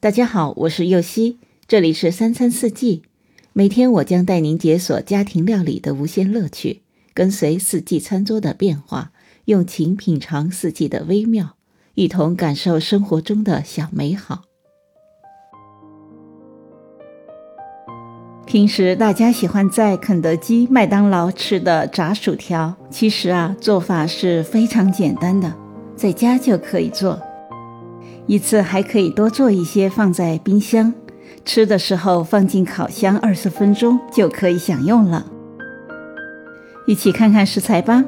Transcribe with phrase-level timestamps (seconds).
[0.00, 3.02] 大家好，我是右希，这里是三餐四季。
[3.52, 6.82] 每天我将带您解锁家庭料理的无限乐趣，
[7.12, 9.10] 跟随四季餐桌的变化，
[9.46, 11.56] 用情品尝四季的微妙，
[11.94, 14.42] 一同感受生活中的小美好。
[18.46, 25.52] 平时大家喜欢在肯德基、麦当劳吃的炸薯条，其实啊，做法是非常简单的，
[25.96, 27.20] 在家就可以做。
[28.28, 30.92] 一次还可以多做一些，放在冰箱，
[31.46, 35.24] 吃的时候放进烤箱二十分钟就可以享用了。
[36.86, 38.04] 一起看看食材吧：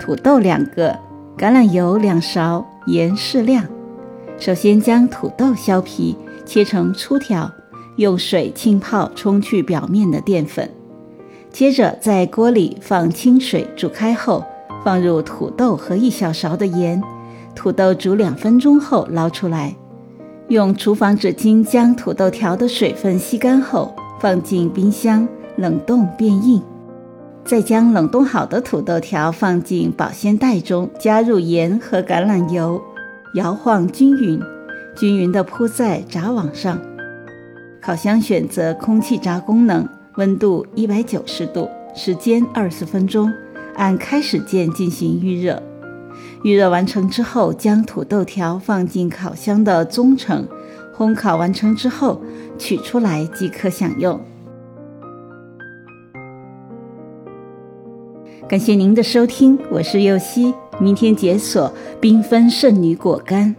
[0.00, 0.96] 土豆两个，
[1.36, 3.66] 橄榄油两勺，盐适量。
[4.38, 7.50] 首先将土豆削皮，切成粗条，
[7.96, 10.70] 用水浸泡，冲去表面的淀粉。
[11.50, 14.44] 接着在锅里放清水煮开后，
[14.84, 17.02] 放入土豆和一小勺的盐。
[17.54, 19.74] 土豆煮两分钟后捞出来，
[20.48, 26.62] 用厨房纸巾将土豆条的水分吸干后，放进冰箱冷冻变硬。
[27.44, 32.80] 再将冷冻好的土豆条放进保鲜袋中，加入盐和橄榄油，
[33.34, 34.40] 摇晃均匀，
[34.96, 36.78] 均匀地铺在炸网上。
[37.82, 39.86] 烤箱选择空气炸功能，
[40.16, 43.30] 温度一百九十度，时间二十分钟，
[43.76, 45.62] 按开始键进行预热。
[46.44, 50.46] 预热完成之后，将土豆条放进烤箱的中层，
[50.94, 52.20] 烘烤完成之后
[52.58, 54.20] 取出来即可享用。
[58.46, 63.56] 感谢您的收听，我是柚希，明天解锁缤纷圣女果干。